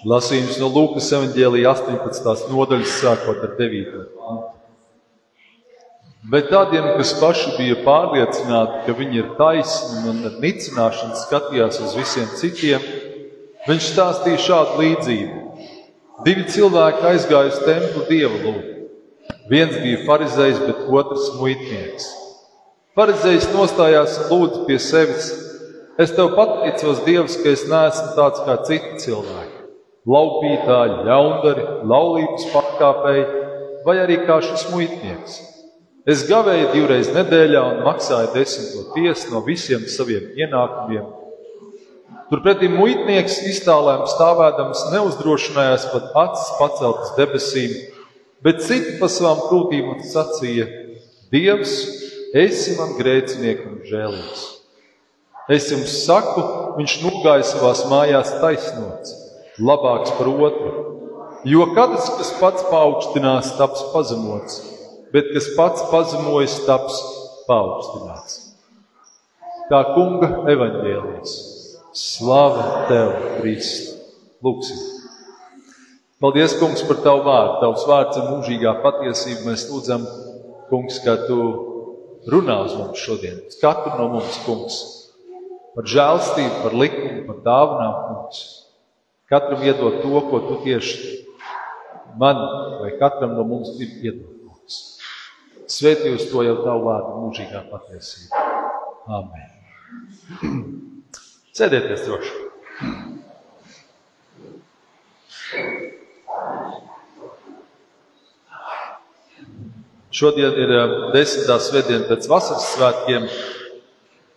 [0.00, 2.46] Lasījums no Lūkas evanģēlīja 18.
[2.48, 4.06] nodaļas, sākot ar 9.
[6.32, 11.92] Bet tādiem, kas paši bija pārliecināti, ka viņi ir taisni un ar nicināšanu skatījās uz
[11.98, 12.88] visiem citiem,
[13.68, 15.44] viņš stāstīja šādu līdzību.
[16.24, 18.72] Divi cilvēki aizgāja uz templi dievu lūgt.
[19.52, 22.08] Viens bija farizējs, bet otrs muitnieks.
[22.96, 25.30] Farizējs nostājās un lūdza pie sevis:
[26.00, 29.49] Es tev pateicos, Dievs, ka es neesmu tāds kā citi cilvēki
[30.10, 33.24] laupītāji, ļaundari, laulības pārkāpēji
[33.84, 35.38] vai arī kā šis muitnieks.
[36.08, 41.08] Es gavēju divreiz nedēļā un maksāju desmito tiesu no visiem saviem ienākumiem.
[42.30, 47.74] Turpretī muitnieks iztālēm stāvēdams neuzdrošinājās pat acis paceltas debesīm,
[48.46, 50.68] bet citi pa savām krūtīm un sacīja:
[51.34, 51.74] Dievs,
[52.34, 54.46] esi man grēciniekam žēlīgs.
[55.50, 56.44] Es jums saku,
[56.78, 59.19] viņš nogāja savās mājās taisnots
[59.60, 60.72] labāks par otru.
[61.48, 64.60] Jo katrs, kas pats paaugstinās, taps pazemots,
[65.14, 67.00] bet kas pats pazemojas, taps
[67.48, 68.40] paaugstināts.
[69.70, 71.34] Tā kunga evaņģēlijas.
[71.96, 73.96] Slava tev, Kristi!
[74.44, 74.78] Lūksim!
[76.20, 77.54] Paldies, Kungs, par Tavu vārdu.
[77.62, 79.46] Tavs vārds ir mūžīgā patiesība.
[79.48, 80.04] Mēs lūdzam,
[80.68, 81.38] Kungs, ka Tu
[82.28, 83.38] runā uz mums šodien.
[83.62, 84.76] Katru no mums, Kungs,
[85.72, 88.42] par žēlstību, par likumu, par dāvanām, Kungs.
[89.30, 91.20] Katram iedod to, ko tu tieši
[92.18, 92.36] man
[92.80, 94.36] vai katram no mums gribi iedot.
[95.70, 98.42] Svētī uz to jau tavu vārdu mūžīgā patiesība.
[99.06, 99.50] Āmen.
[101.56, 102.34] Sēdieties droši.
[110.10, 113.28] Šodien ir eh, desmitā svētdiena pēc vasaras svētkiem.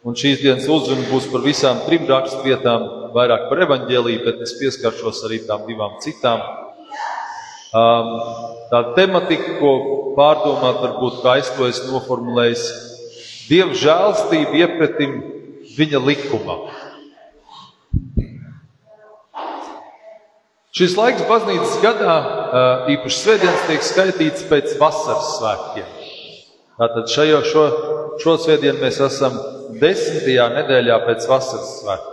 [0.06, 5.24] Un šīs dienas uzruna būs par visām trim raksturvietām, vairāk par evaņģēlīju, bet es pieskaršos
[5.28, 6.42] arī tām divām citām.
[7.74, 8.10] Um,
[8.70, 9.76] tā tematika, ko
[10.18, 12.66] pārdomāt, varbūt kā aizklājas noformulējis,
[13.44, 15.18] Dieva žēlstība iepratim
[15.76, 16.70] viņa likumam.
[20.74, 25.92] Šis laiks baznīcas gadā, uh, īpaši svētdienas, tiek skaitīts pēc vasaras svētkiem.
[26.80, 27.66] Tātad šajo, šo,
[28.24, 29.38] šo svētdienu mēs esam
[29.84, 32.13] desmitajā nedēļā pēc vasaras svētkiem.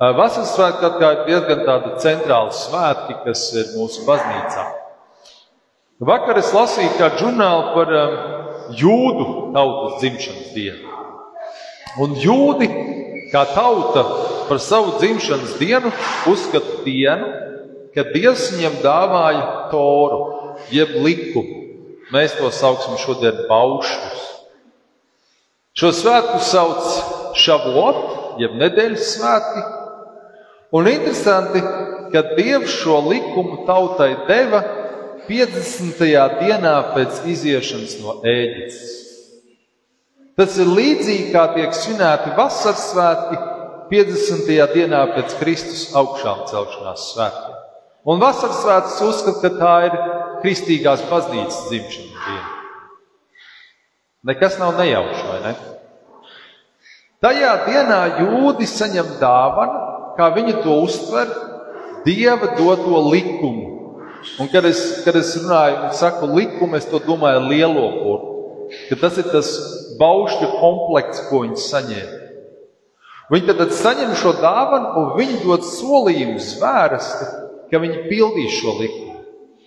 [0.00, 4.62] Vasaras svētki atkal ir diezgan tādi centrāli svētki, kas ir mūsu baznīcā.
[6.00, 7.90] Vakar es lasīju kādu žurnālu par
[8.80, 10.94] jūdu tautas dzimšanas dienu.
[12.00, 12.68] Un jūdi,
[13.28, 14.06] kā tauta,
[14.48, 15.92] par savu dzimšanas dienu
[16.30, 17.28] uzskata dienu,
[17.92, 20.20] kad Dievs viņiem dāvāja toru,
[20.72, 21.58] jeb likumu.
[22.14, 24.24] Mēs to saucam šodien paušus.
[25.76, 28.00] Šo svētku sauc Šavot,
[28.40, 29.66] jeb nedēļas svētki.
[30.70, 31.60] Un interesanti,
[32.12, 34.62] ka Dievs šo likumu tautai deva
[35.26, 35.98] 50.
[36.38, 38.92] dienā pēc iziešanas no Ēģiptes.
[40.38, 43.40] Tas ir līdzīgi kā tiek svinēti vasaras svētki
[43.90, 44.70] 50.
[44.76, 47.58] dienā pēc Kristus augšām celšanās svētkiem.
[48.06, 49.98] Un vasaras svētks uzskata, ka tā ir
[50.44, 52.48] kristīgās baznīcas dzimšanas diena.
[54.30, 55.54] Nekas nav nejauši, vai ne?
[57.20, 61.30] Tajā dienā jūdi saņem dāvanu, kā viņi to uztver,
[62.06, 63.76] dieva doto likumu.
[64.40, 68.96] Un, kad es, kad es runāju un saku likumu, es to domāju lielo burtu.
[69.00, 69.48] Tas ir tas
[70.00, 72.18] baušļu komplekts, ko viņi saņēma.
[73.30, 77.28] Viņi tad saņem šo dāvanu, un viņi dod solījumu zvērsti,
[77.70, 79.20] ka viņi pildīs šo likumu,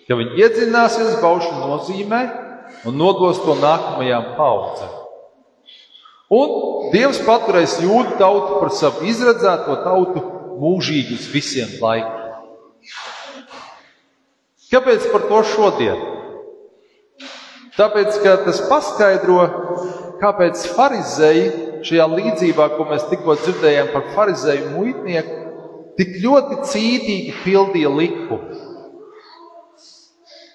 [0.10, 2.22] ka viņi iedzināsies baušļu nozīmē
[2.90, 5.03] un nodos to nākamajām paudzēm.
[6.34, 6.54] Un
[6.94, 10.24] Dievs paturēs jūdu tautu par savu izredzēto tautu
[10.62, 12.20] mūžīgi uz visiem laikiem.
[14.74, 16.00] Kāpēc par to šodien?
[17.74, 19.44] Tāpēc, ka tas paskaidro,
[20.22, 21.46] kāpēc farizēji
[21.86, 25.40] šajā līdzībā, ko mēs tikko dzirdējām par farizēju muitnieku,
[25.98, 28.63] tik ļoti cītīgi pildīja likumu.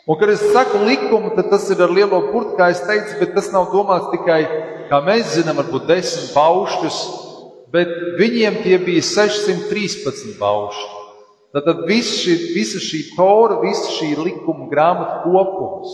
[0.09, 3.35] Un, kad es saku likumu, tad tas ir ar lielo burtu, kā es teicu, bet
[3.37, 4.41] tas nav domāts tikai,
[4.89, 7.01] kā mēs zinām, varbūt desmit paušļus,
[7.75, 10.87] bet viņiem tie bija 613 pauši.
[11.53, 15.93] Tad viss šī, visa šī tora, visa šī likuma grāmata kopums.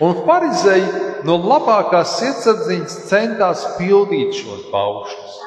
[0.00, 0.88] Un farizēji
[1.28, 5.38] no labākās sirdsapziņas centās pildīt šos paušus.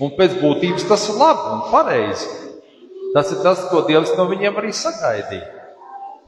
[0.00, 2.36] Un pēc būtības tas ir labi un pareizi.
[3.12, 5.59] Tas ir tas, ko Dievs no viņiem arī sagaidīja.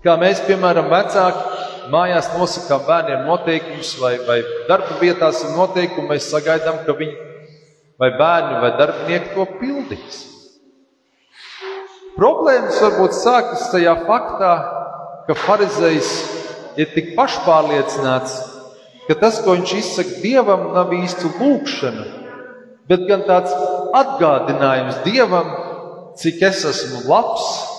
[0.02, 6.26] Kā mēs, piemēram, vecāki mājās nosakām bērniem noteikumus, vai, vai darba vietās ir noteikumi, mēs
[6.32, 7.14] sagaidām, ka viņi
[8.02, 10.28] vai bērni vai darbinieki to pildīs.
[12.18, 14.52] problēmas varbūt sākas tajā faktā,
[15.26, 16.10] ka farizējs
[16.82, 18.34] ir tik pašpārliecināts,
[19.06, 22.06] ka tas, ko viņš izsaka dievam, nav īsti lūkšana,
[22.90, 23.54] bet gan tāds
[24.02, 25.54] atgādinājums dievam,
[26.18, 27.71] cik es esmu labs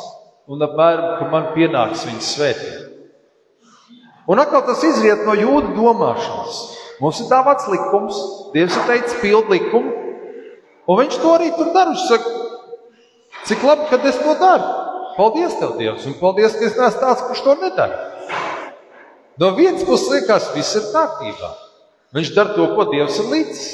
[0.47, 2.81] un apmēram, ka man pienāks viņa svētība.
[4.27, 6.61] Un atkal tas izriet no jūdu domāšanas.
[7.01, 8.19] Mums ir dāvāts likums,
[8.53, 9.91] Dievs ir teicis, pild likumu,
[10.87, 11.91] un viņš to arī tur dara.
[11.91, 12.33] Viņš saka,
[13.49, 14.69] cik labi, ka es to daru.
[15.17, 17.99] Paldies, Tev, Dievs, un paldies, ka es neesmu tāds, kurš to nedara.
[19.41, 21.51] No vienas puses liekas, viss ir kārtībā.
[22.13, 23.67] Viņš dara to, ko Dievs ir līdzis.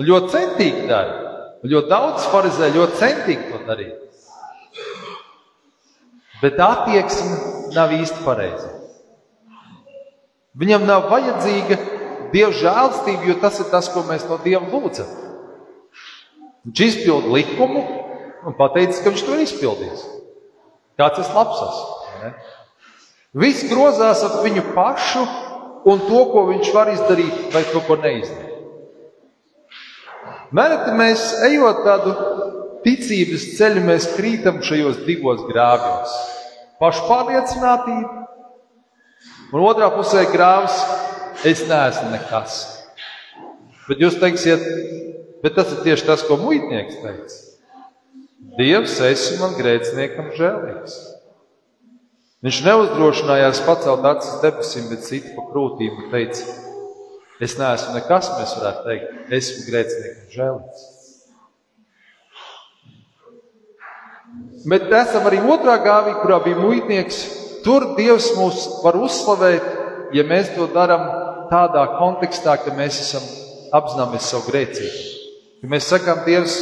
[0.00, 1.16] Ļoti centīgi dara.
[1.64, 4.09] Ļoti daudz farizē ļoti centīgi to darīt.
[6.40, 7.38] Bet attieksme
[7.76, 8.70] nav īsti pareiza.
[10.60, 11.78] Viņam nav vajadzīga
[12.30, 15.08] Dieva žēlstība, jo tas ir tas, ko mēs no Dieva lūdzam.
[16.68, 17.82] Viņš izpilda likumu
[18.46, 20.04] un pateica, ka viņš to ir izpildījis.
[21.00, 22.32] Kāds tas labs esmu?
[23.40, 25.24] Viss grozās ap viņu pašu
[25.90, 28.50] un to, ko viņš var izdarīt, vai to, ko neizdarīt.
[30.50, 32.14] Mēneti mēs ejot tādu
[32.84, 36.14] ticības ceļu, mēs krītam šajos divos grāvjos.
[36.80, 38.26] Pašpārliecinātība,
[39.52, 40.78] un otrā pusē grāvs
[41.44, 42.60] es neesmu nekas.
[43.88, 44.64] Bet jūs teiksiet,
[45.42, 47.40] bet tas ir tieši tas, ko muitnieks teica.
[48.58, 50.94] Dievs, esi man grēciniekam žēlīgs.
[52.44, 56.54] Viņš neuzdrošinājās pacelt acis debesīm, bet cita pa krūtīm un teica,
[57.44, 60.99] es neesmu nekas, mēs varētu teikt, esmu grēciniekam žēlīgs.
[64.68, 67.20] Bet esam arī otrā gāvī, kurā bija muitnieks.
[67.64, 69.64] Tur Dievs mūs var uzslavēt,
[70.16, 71.06] ja mēs to darām
[71.50, 73.24] tādā kontekstā, ka mēs esam
[73.76, 75.06] apzināmies savu grēcību.
[75.60, 76.56] Ja mēs sakām, Dievs,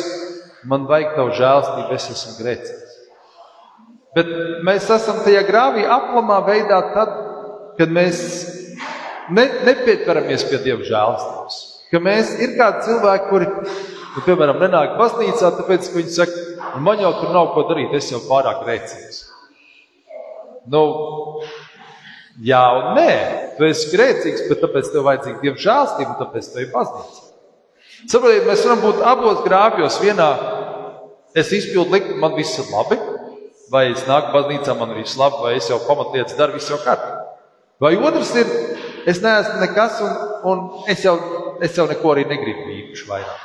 [0.68, 2.96] man vajag tavu žēlstību, es esmu grēcīgs.
[4.16, 4.30] Bet
[4.66, 7.12] mēs esam tajā grāvī aplamā veidā tad,
[7.78, 8.22] kad mēs
[9.30, 11.58] ne, nepieturamies pie Dieva žēlstības.
[11.92, 13.48] Ka mēs ir kādi cilvēki, kuri,
[14.18, 16.44] nu, piemēram, nenāk baznīcā, tāpēc, ka viņi saka,
[16.74, 19.24] nu, man jau tur nav ko darīt, es jau pārāk grēcīgs.
[20.68, 20.82] Nu,
[22.38, 23.12] Jā, un nē,
[23.56, 27.24] tu esi grēcīgs, bet tāpēc tev vajadzīga dieva žēlstība, un tāpēc tev ir baznīca.
[28.12, 29.96] Saprotiet, mēs varam būt abos grāvjos.
[29.98, 30.28] Vienā
[31.34, 33.00] es izpildu likumu, man viss ir labi,
[33.74, 37.24] vai es nāku baznīcā, man viss labi, vai es jau pamatlietas daru, viss jau kārtībā.
[37.82, 38.54] Vai otrs ir,
[39.10, 40.14] es neesmu nekas, un,
[40.52, 41.18] un es, jau,
[41.62, 43.44] es jau neko arī negribu īpaši vairāk.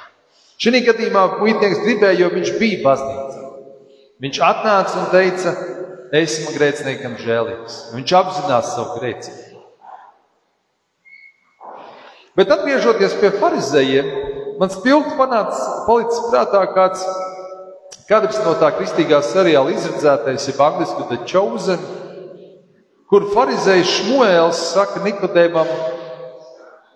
[0.61, 3.47] Šī gadījumā muitnieks gribēja, jo viņš bija baznīcā.
[4.23, 5.55] Viņš atnāca un teica,
[6.13, 7.79] esmu grēciniekam žēlīgs.
[7.95, 9.41] Viņš apzinās savu grēcību.
[12.37, 14.07] Bet atgriežoties pie farizējiem,
[14.61, 17.03] man spilgti panāca palicis prātā kāds,
[18.09, 21.83] kāds no tā kristīgā seriāla izredzētais, ir angļuiski The Chosen,
[23.09, 25.69] kur farizējs Šmuēls saka Nikodēmam,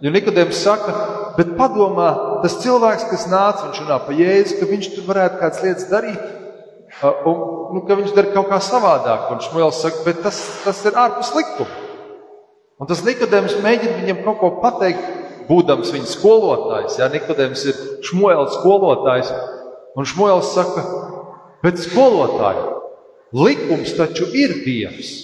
[0.02, 0.96] jo Nikodēms saka,
[1.38, 2.10] bet padomā,
[2.44, 6.24] tas cilvēks, kas nāca, viņš runā pa Jēzu, ka viņš tur varētu kādas lietas darīt,
[7.04, 7.44] un,
[7.76, 9.28] nu, ka viņš dara kaut kā savādāk.
[9.34, 11.84] Un Šmuēls saka, bet tas, tas ir ārpus likuma.
[12.78, 15.06] Un tas Nikodējums mēģina viņam kaut ko pateikt,
[15.48, 17.00] būdams viņa skolotājs.
[17.02, 19.32] Jā, Nikodējums ir Šmuēls skolotājs.
[19.98, 20.84] Un Šmuēls saka,
[21.66, 22.68] bet skolotāji,
[23.34, 25.16] likums taču ir Dievs.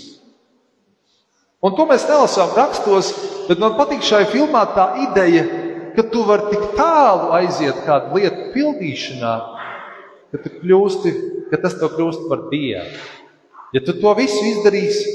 [1.64, 3.14] Un to mēs nelasām rakstos,
[3.48, 5.46] bet man patīk šai filmā tā ideja,
[5.96, 9.34] ka tu vari tik tālu aiziet kādu lietu pildīšanā,
[10.34, 11.14] ka kļūsti
[11.54, 13.02] ka tas tev kļūst par dievu.
[13.74, 15.12] Ja tu to visu izdarīsi,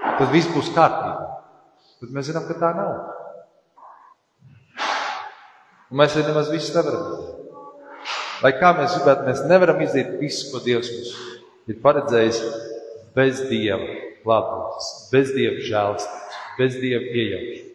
[0.00, 1.26] tad viss būs kārtībā.
[2.00, 2.94] Tad mēs zinām, ka tā nav.
[5.90, 7.36] Un mēs arī nemaz visu nevaram izdarīt.
[8.40, 11.10] Lai kā mēs gribētu, mēs nevaram izdarīt visu, ko Dievs mums
[11.68, 12.38] ir paredzējis
[13.16, 17.69] bez Dieva klātbūtnes, bez Dieva žēlstības, bez Dieva iejaukšanās.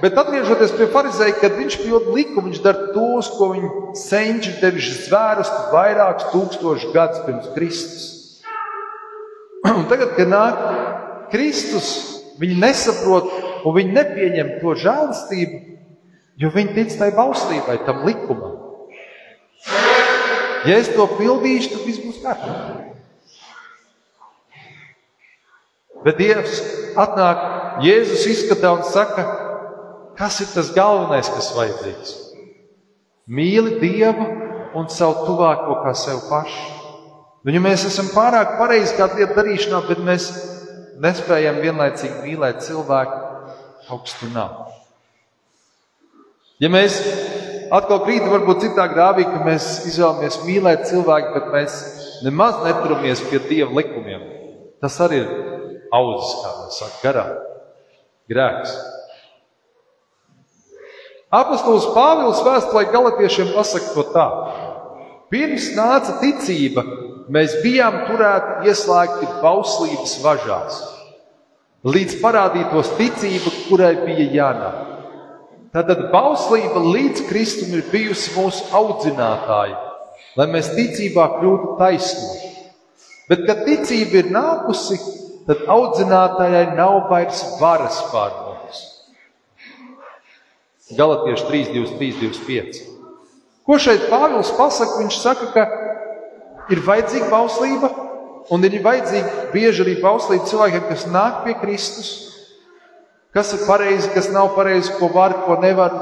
[0.00, 4.94] Bet atgriežoties pie farizēja, kad viņš pild likumu, viņš dara tos, ko viņi senči devuši
[5.04, 8.06] zvērus vairākus tūkstošus gadus pirms Kristus.
[9.76, 10.62] Un tagad, kad nāk
[11.34, 11.90] Kristus,
[12.40, 13.28] viņi nesaprot
[13.68, 15.60] un viņi nepieņem to žēlastību,
[16.40, 18.56] jo viņi tic tai bauslībai, tam likumam.
[20.64, 22.86] Ja es to pildīšu, tad viss būs kārtībā.
[26.04, 26.60] Bet Dievs
[26.96, 27.44] atnāk,
[27.84, 29.24] Jēzus izskatā un saka,
[30.20, 32.10] Kas ir tas galvenais, kas vajadzīgs?
[33.30, 34.26] Mīli Dievu
[34.76, 36.66] un savu tuvāko kā sev pašu.
[37.40, 40.26] Nu, ja mēs esam pārāk pareizi kādā lietā darīšanā, bet mēs
[41.00, 43.16] nespējam vienlaicīgi mīlēt cilvēku,
[44.34, 44.58] nav.
[46.60, 47.00] Ja mēs
[47.72, 51.80] atkal krītam varbūt citā grāvī, ka mēs izvēlamies mīlēt cilvēku, bet mēs
[52.26, 54.26] nemaz neturamies pie Dieva likumiem.
[54.84, 55.32] Tas arī ir
[55.96, 57.26] audzis, kā mēs sakām, garā
[58.28, 58.76] grēks.
[61.30, 64.26] Apostols Pāvils vēstulē galotiešiem pasaka to tā:
[65.30, 66.82] Pirms nāca ticība,
[67.30, 70.80] mēs bijām turēti ieslēgti bauslības važās,
[71.86, 74.82] līdz parādītos ticība, kurai bija jānāk.
[75.70, 79.78] Tātad bauslība līdz Kristum ir bijusi mūsu audzinātāja,
[80.34, 82.50] lai mēs ticībā kļūtu taisni.
[83.30, 84.98] Bet, kad ticība ir nākusi,
[85.46, 88.49] tad audzinātājai nav vairs varas pār mums.
[90.96, 92.80] Galatieši 3, 23, 25.
[93.66, 94.98] Ko šeit Pāvils pasaka?
[95.02, 95.66] Viņš saka, ka
[96.74, 97.90] ir vajadzīga bauslība,
[98.50, 102.10] un ir vajadzīga bieži arī bauslība cilvēkiem, kas nāk pie Kristus.
[103.30, 105.94] Kas ir pareizi, kas nav pareizi, ko var, ko nevar,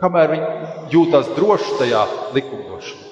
[0.00, 0.48] kamēr viņi
[0.94, 3.04] jūtas droši tajā likumdošanā.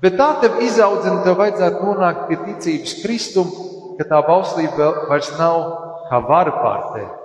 [0.00, 3.50] Bet tā tev izaudzina, tev vajadzētu nonākt pie ticības Kristum,
[3.98, 5.58] ka tā bauslība vairs nav
[6.08, 7.19] kā vara pār tevi.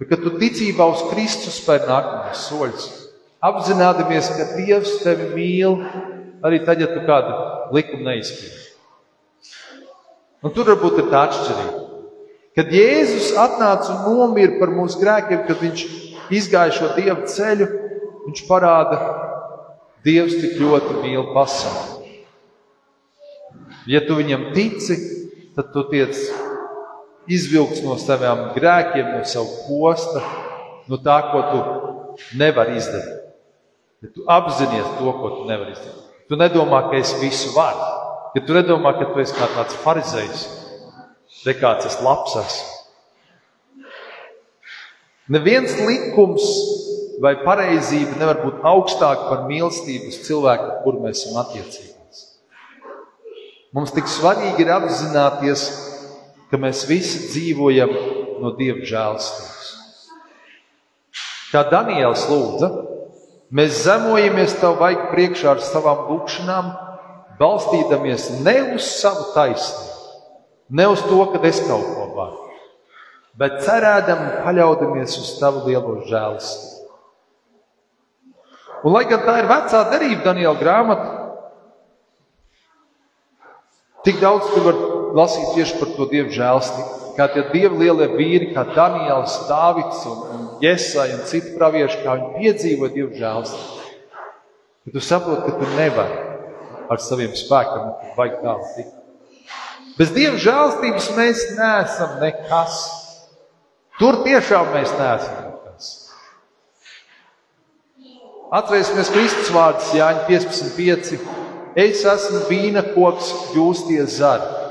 [0.00, 2.86] Bet, kad tu ticībā uz Kristus spēr nākamos soļus,
[3.44, 5.78] apzināmies, ka Dievs tevi mīl
[6.44, 7.36] arī tad, ja tu kādu
[7.76, 8.62] likumu neizpildi.
[10.44, 11.84] Un tur varbūt ir tā atšķirība.
[12.54, 15.84] Kad Jēzus atnāca un nomira par mūsu grēkiem, kad viņš
[16.34, 17.70] izgāja šo dievu ceļu,
[18.26, 19.00] viņš parāda,
[20.04, 22.10] Dievs tik ļoti mīl pasauli.
[23.88, 24.98] Ja tu viņam tici,
[25.56, 26.18] tad tu tiec
[27.30, 30.22] izvilkts no saviem grēkiem, no sava posta,
[30.90, 31.60] no tā, ko tu
[32.40, 33.22] nevari izdarīt.
[34.04, 36.02] Ja tu apzinājies to, ko tu nevari izdarīt.
[36.28, 37.88] Tu nedomā, ka es visu varu.
[38.34, 40.46] Ja tu nedomā, ka tu esi kā tāds farizējs,
[41.44, 42.70] te kāds es labs esmu.
[45.34, 46.44] Neviens likums
[47.22, 52.24] vai pareizība nevar būt augstāka par mīlestību uz cilvēku, ar kuru mēs esam attiecībās.
[53.74, 55.64] Mums tik svarīgi ir apzināties,
[56.54, 57.90] ka mēs visi dzīvojam
[58.38, 59.70] no Dieva žēlstības.
[61.50, 62.70] Kā Daniels lūdza,
[63.54, 66.70] Mēs zemojamies tev vajag priekšā ar savām lūkšanām,
[67.38, 70.08] balstīdamies ne uz savu taisnību,
[70.74, 72.48] ne uz to, ka es kaut ko varu,
[73.38, 76.72] bet cerēdam un paļaudamies uz tavu lielo žēlastību.
[78.84, 81.12] Un, lai gan tā ir vecā derība, Daniela grāmata,
[84.04, 84.82] tik daudz tur var
[85.14, 90.42] lasīt tieši par to dievu žēlastību kā tie dievi lielie vīri, kā Daniels, Dāvids un,
[90.64, 93.82] Iesai un citi pravieši, kā viņi piedzīvo dievu žēlstību.
[94.84, 96.20] Kad tu saproti, ka tu nevari
[96.92, 98.94] ar saviem spēkiem, ka vajag tālu tikt.
[99.98, 102.80] Bez dieva žēlstības mēs neesam nekas.
[104.00, 105.92] Tur tiešām mēs neesam nekas.
[108.54, 111.14] Atcerēsimies Kristus vārdus Jāņa 15.5.
[111.78, 114.63] Es esmu vīna koks, jūs tie zari.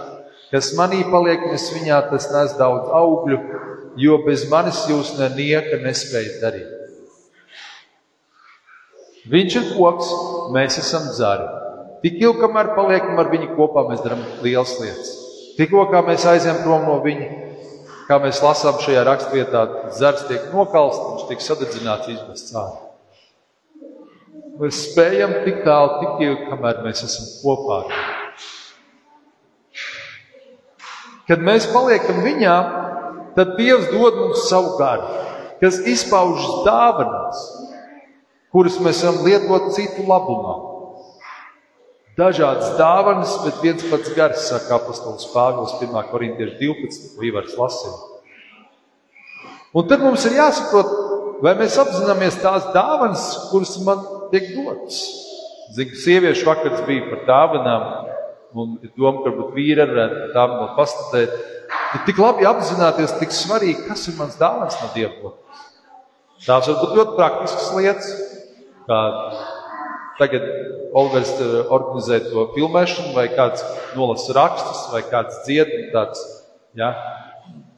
[0.53, 3.39] Kas manī paliek, es viņā tas nes daudz augļu,
[3.97, 6.69] jo bez manis jūs nenieka nespējat darīt.
[9.33, 10.11] Viņš ir koks,
[10.53, 11.47] mēs esam zari.
[12.03, 15.13] Tik ilgi, kamēr paliekam ar viņu kopā, mēs darām lielas lietas.
[15.57, 17.29] Tikko kā mēs aizējām prom no viņa,
[18.09, 19.63] kā mēs lasām šajā raksturvietā,
[19.97, 22.81] zars tiek nokalsts, viņš tiek sadedzināts, izmests ārā.
[24.59, 28.22] Mēs spējam tik tālu, tik ilgi, kamēr mēs esam kopā ar viņu.
[31.29, 32.55] Kad mēs paliekam viņā,
[33.37, 35.07] tad Dievs dod mums savu garu,
[35.61, 37.43] kas izpaužas dāvanās,
[38.53, 40.57] kuras mēs varam lietot citu labumā.
[42.13, 45.95] Dažādas dāvanas, bet viens pats gars, saka apostols Pāvils 1.
[46.11, 47.07] korintiešu 12.
[47.15, 47.95] ko Ivars lasīja.
[49.73, 50.91] Un tad mums ir jāsaprot,
[51.41, 54.99] vai mēs apzināmies tās dāvanas, kuras man tiek dotas.
[55.73, 57.87] Zinu, sieviešu vakars bija par dāvanām,
[58.53, 61.33] un ir doma, ka varbūt vīri varētu tām vēl pastatēt.
[61.93, 65.33] Ir tik labi apzināties, tik svarīgi, kas ir mans dāvāns no Dieva.
[66.43, 68.09] Tās var būt ļoti praktiskas lietas,
[68.87, 68.99] kā
[70.19, 70.45] tagad
[70.93, 73.63] Olivers eh, organizē to filmēšanu, vai kāds
[73.97, 75.71] nolasa rakstus, vai kāds dzied.
[75.95, 76.21] Tāds,
[76.77, 76.91] ja,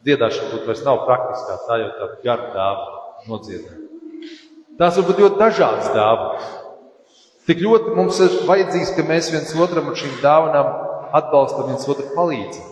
[0.08, 3.82] dziedāšana būtu vairs nav praktiskā, tā jau tāda gara dāvana nodziedāt.
[4.80, 6.54] Tās var būt ļoti dažādas dāvanas.
[7.46, 10.72] Tik ļoti mums ir vajadzīgs, ka mēs viens otram ar šīm dāvanām
[11.16, 12.72] atbalstam, viens otru palīdzam.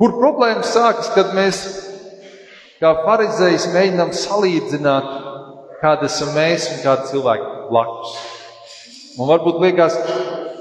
[0.00, 1.60] Kur problēmas sākas, kad mēs
[2.80, 5.12] kā farizējs mēģinām salīdzināt,
[5.80, 8.16] kāda esam mēs un kāda cilvēka blakus.
[9.16, 9.96] Man varbūt liekas,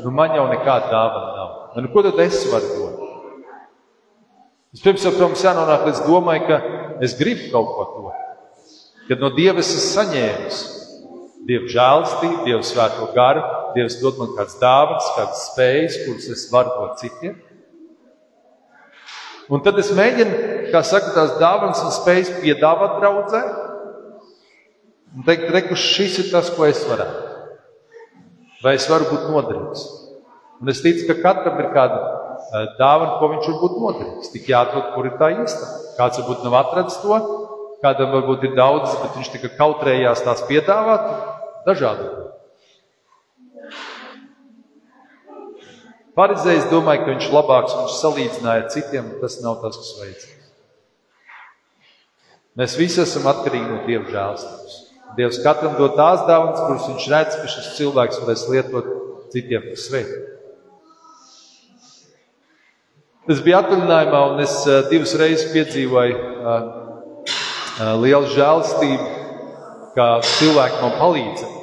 [0.03, 1.49] nu man jau nekāda dāvana nav.
[1.75, 3.01] Nu, ko tad es varu dot?
[4.75, 6.61] Vispirms, protams, jānonāk līdz domai, ka
[7.03, 8.23] es gribu kaut ko dot.
[9.09, 10.61] Kad no Dieva esmu saņēmis,
[11.45, 13.43] Dieva žēlastību, Dieva svēto garu,
[13.75, 17.35] Dievs dod man kādas dāvanas, kādas spējas, kuras es varu dot citiem.
[19.53, 20.39] Un tad es mēģinu,
[20.73, 23.43] kā saka, tās dāvanas un spējas piedāvāt draudzē.
[25.15, 27.21] Un teikt, reku, šis ir tas, ko es varētu.
[28.65, 29.85] Vai es varu būt noderīgs?
[30.63, 34.33] Un es ticu, ka katram ir kāda eh, dāvana, ko viņš var būt noderīgs.
[34.33, 35.69] Tik jāatrod, kur ir tā īsta.
[35.99, 37.19] Kāds varbūt nav atradzis to,
[37.85, 41.34] kādam varbūt ir daudz, bet viņš tikai kautrējās tās piedāvāt.
[41.65, 42.07] Dažādi.
[46.15, 50.51] Parizējis domāja, ka viņš labāks un viņš salīdzināja citiem, tas nav tas, kas vajadzīgs.
[52.55, 54.77] Mēs visi esam atkarīgi no Dieva žēlstības.
[55.17, 58.87] Dievs katram dod tās dāvanas, kuras viņš redz, ka šis cilvēks varēs lietot
[59.33, 60.21] citiem par sveiku.
[63.25, 69.07] Es biju atvaļinājumā, un es uh, divas reizes piedzīvoju uh, uh, lielu žēlastību,
[69.97, 71.54] kā cilvēki man palīdza.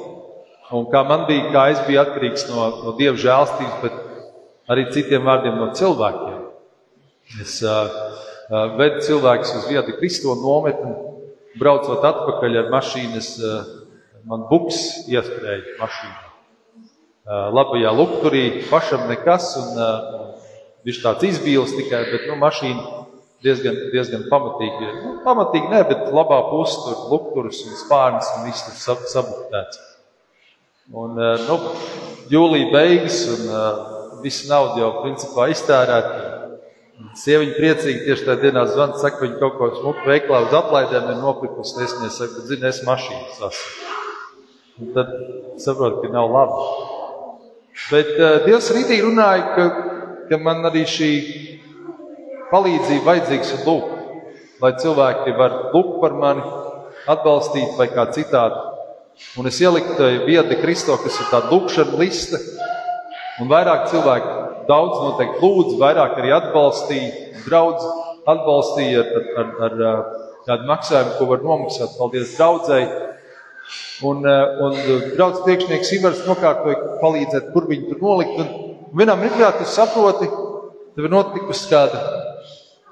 [0.73, 5.27] Un kā man bija, kā es biju atkarīgs no, no Dieva žēlastības, bet arī citiem
[5.27, 6.39] vārdiem no cilvēkiem.
[7.43, 7.93] Es uh,
[8.49, 10.95] uh, vedu cilvēkus uz vietu Kristo nometni,
[11.61, 13.69] braucot atpakaļ ar mašīnas, uh,
[14.29, 14.81] man buks
[15.13, 16.25] ieskrēja mašīnā.
[17.23, 20.27] Uh, labajā lukturī pašam nekas, un uh,
[20.89, 23.05] viņš tāds izbīlis tikai, bet nu, mašīna
[23.45, 24.91] diezgan, diezgan pamatīgi.
[25.05, 29.92] Nu, pamatīgi ne, bet labā pusē tur lukturus un spārns un viss tur sab, sabuktēts.
[30.91, 31.55] Un, uh, nu,
[32.27, 36.31] jūlija beigas un uh, visa nauda jau principā iztērēta.
[37.19, 41.07] Sieviņa priecīgi tieši tajā dienā zvana, saka, ka viņa kaut ko smuku veiklā uz atlaidēm
[41.13, 41.77] ir nopirkusi.
[41.85, 43.87] Es viņai saku, zini, es mašīnas esmu.
[44.81, 45.13] Un tad
[45.63, 46.67] saprotu, ka nav labi.
[47.87, 49.65] Bet uh, Dievs rītī runāja, ka,
[50.27, 51.11] ka man arī šī
[52.51, 53.87] palīdzība vajadzīgs ir lūk,
[54.59, 56.43] lai cilvēki var lūgt par mani,
[57.07, 58.72] atbalstīt vai kā citādi.
[59.39, 59.95] Un es ieliku
[60.27, 62.39] viedi Kristo, kas ir tāda lūkšana liste,
[63.41, 64.33] Un vairāk cilvēku
[64.67, 67.85] daudz noteikti lūdzu, vairāk arī atbalstīja, draudz
[68.29, 70.03] atbalstīja ar, ar, ar, ar
[70.45, 71.95] tādu maksājumu, ko var nomaksāt.
[71.97, 72.91] Paldies draudzēji!
[74.05, 74.77] Un, un
[75.15, 78.37] draugs priekšnieks Ivars nokārtoja, palīdzēt, kur viņi tur nolikt.
[78.43, 80.29] Un vienā mirklī tu saproti,
[80.93, 82.03] tev ir notikusi kāda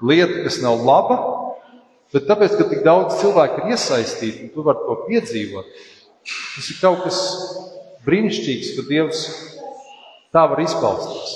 [0.02, 1.20] lieta, kas nav laba,
[2.10, 5.84] bet tāpēc, ka tik daudz cilvēku ir iesaistīti un tu vari to piedzīvot,
[6.26, 7.18] tas ir kaut kas
[8.06, 9.24] brīnišķīgs, ka Dievs
[10.32, 11.32] Tā var izpausties.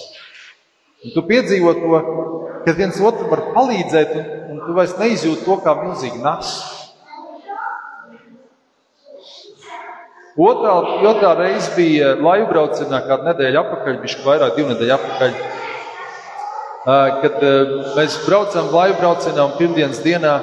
[1.04, 1.98] Un tu piedzīvo to,
[2.64, 6.72] ka viens otram var palīdzēt, un, un tu vairs neizjūti to kā milzīgi nasu.
[10.36, 10.72] Otrā,
[11.10, 15.38] otrā reize bija laivu braucienā, kādu nedēļu atpakaļ, bija vairāk, divu nedēļu atpakaļ.
[17.20, 17.46] Kad
[17.96, 20.34] mēs braucām laivu braucienā un pirmdienas dienā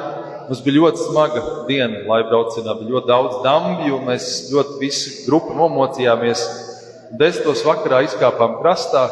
[0.48, 2.04] mums bija ļoti smaga diena.
[2.08, 6.44] Laivu braucienā bija ļoti daudz dambju, un mēs ļoti visi grupu nomocījāmies
[7.20, 9.06] desmitos vakarā izkāpām krastā,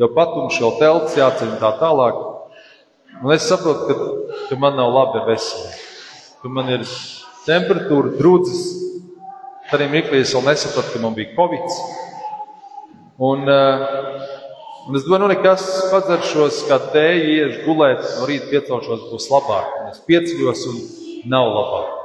[0.00, 2.20] jo patums vēl telts jāceļ un tā tālāk.
[3.22, 5.82] Un es saprotu, ka, ka man nav labi veselība,
[6.42, 6.86] ka man ir
[7.46, 8.62] temperatūra, drudzes.
[9.70, 11.76] Tad mirklī es vēl nesapratu, ka man bija covid.
[13.22, 14.41] Un, uh,
[14.88, 19.74] un es domāju, nu nekas padzeršos, kā tēju, iešu gulēt, no rīta piecelšos, būs labāk.
[19.80, 20.78] Un es pieceļos un
[21.32, 21.98] nav labāk.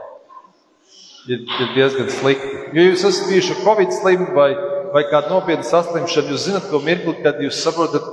[1.28, 2.54] Ir, ir diezgan slikti.
[2.78, 4.52] Jo jūs esat bijuši covid slimi vai
[4.94, 8.06] vai kāda nopietna saslimšana, jūs zinat to mirkli, kad jūs saprotat,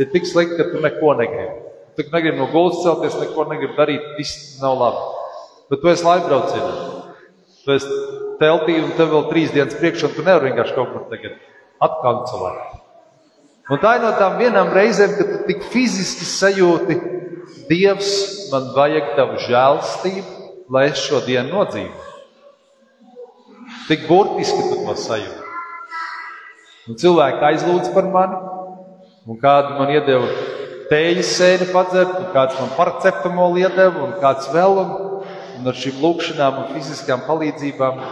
[0.00, 1.60] ir tik slikti, ka tu neko negribi.
[1.94, 5.04] Tu negribi no gultas celties, neko negribi darīt, viss nav labi.
[5.70, 6.72] Bet tu esi laikbraucienā.
[7.64, 8.00] Tu esi
[8.40, 11.38] teltī un tev vēl trīs dienas priekšā, un tu nevari vienkārši kaut kur tagad
[11.86, 12.80] atkancelēt.
[13.72, 16.98] Un tā ir no tām vienām reizēm, kad tu tik fiziski sajūti,
[17.68, 18.08] Dievs,
[18.52, 22.10] man vajag tavu žēlstību, lai es šo dienu nodzīvotu.
[23.88, 25.40] Tik burtiski tu to sajūti.
[26.88, 28.36] Un cilvēki aizlūdz par mani,
[29.24, 30.28] un kādu man iedeva
[30.90, 34.80] tējas sēni padzert, un kāds man paraceptamolu iedeva, un kāds vēl.
[34.82, 34.92] Un,
[35.58, 38.02] un ar šīm lūkšanām un fiziskām palīdzībām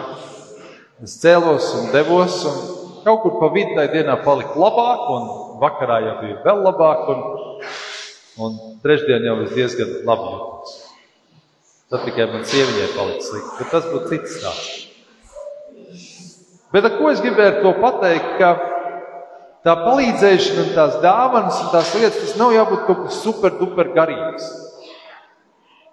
[1.04, 2.40] es cēlos un devos.
[2.48, 5.26] Un kaut kur pa vidu tajā dienā palika labāk, un
[5.62, 7.20] vakarā jau bija vēl labāk, un,
[8.46, 10.78] un trešdien jau es diezgan labi jūtos.
[11.92, 14.78] Tad tikai man sieviņai palika slikti, bet tas būtu cits stāsts.
[16.72, 18.54] Bet ar ko es gribēju to pateikt, ka
[19.66, 24.46] tā palīdzēšana tās dāvanas un tās lietas, tas nav jābūt kaut kas super, super garīgs.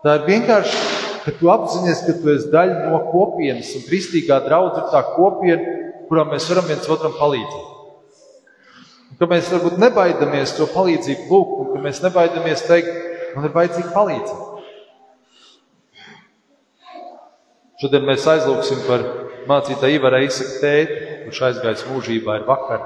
[0.05, 0.79] Tā ir vienkārši,
[1.25, 5.75] ka tu apzinājies, ka tu esi daļa no kopienas, un kristīgā draudzība ir tā kopiena,
[6.09, 7.67] kurā mēs varam viens otram palīdzēt.
[9.09, 12.91] Un ka mēs varbūt nebaidamies to palīdzību lūgt, un ka mēs nebaidamies teikt,
[13.35, 14.45] man ir vajadzīga palīdzība.
[17.79, 19.05] Šodien mēs aizlūgsim par
[19.47, 22.81] mācītāja Ivara izsaka tēti, kurš aizgājis mūžībā, ir vakar.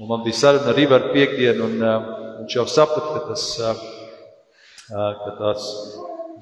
[0.00, 5.10] Un man bija saruna ar Ivaru piekdienu, un uh, viņš jau saprata, ka, tas, uh,
[5.24, 5.66] ka tās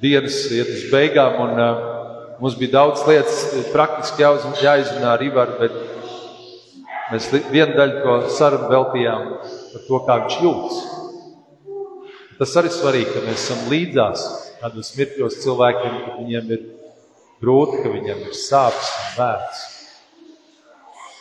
[0.03, 1.98] dienas iet uz beigām, un uh,
[2.39, 5.73] mums bija daudz lietas praktiski jāizrunā ar Ivaru, bet
[7.13, 10.83] mēs vienu daļu to sarunu veltījām par to, kā viņš jūtas.
[12.39, 14.27] Tas arī svarīgi, ka mēs esam līdzās
[14.61, 16.63] kādos mirkļos cilvēkiem, kad viņiem ir
[17.43, 19.67] grūti, ka viņiem ir sāpes un bērns.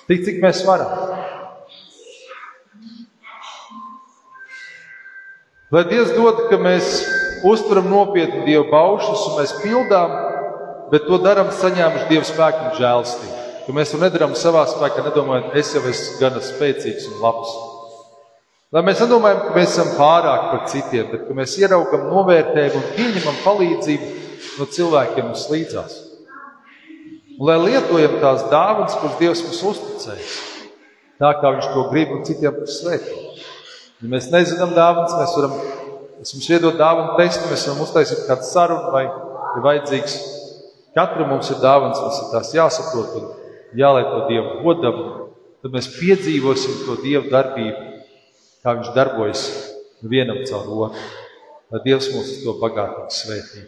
[0.07, 0.93] Tik cik mēs varam.
[5.73, 7.01] Lai Dievs dod, ka mēs
[7.45, 10.13] uztveram nopietni Dieva paušas un mēs pildām,
[10.91, 13.33] bet to darām saņēmuši Dieva spēku un žēlstību.
[13.67, 17.55] Ka mēs to nedarām savā spēkā, nedomājot, es jau esmu gana spēcīgs un labs.
[18.75, 22.85] Lai mēs nedomājam, ka mēs esam pārāk par citiem, bet ka mēs ieraugam, novērtējam un
[22.95, 24.09] pieņemam palīdzību
[24.59, 25.97] no cilvēkiem mums līdzās.
[27.37, 30.35] Un lai lietojam tās dāvanas, kuras Dievs mums uzticējis,
[31.21, 33.43] tā kā Viņš to grib un citiem svētīt.
[34.01, 35.53] Ja mēs nezinām dāvanas, mēs varam,
[36.21, 40.17] es mums iedod dāvanu testu, mēs varam uztaisīt kādu sarunu vai ir vajadzīgs.
[40.95, 43.27] Katram mums ir dāvans, mums ir tās jāsaprot un
[43.77, 45.03] jālieto Dievu godam,
[45.61, 47.87] tad mēs piedzīvosim to Dievu darbību
[48.67, 49.41] kā viņš darbojas
[50.11, 51.03] vienam caur otru.
[51.71, 53.61] Lai Dievs mūs to bagātīgi svētī.